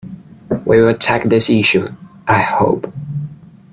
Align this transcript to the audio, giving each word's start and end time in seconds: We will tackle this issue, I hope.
We 0.65 0.81
will 0.81 0.97
tackle 0.97 1.29
this 1.29 1.47
issue, 1.47 1.89
I 2.27 2.41
hope. 2.41 2.91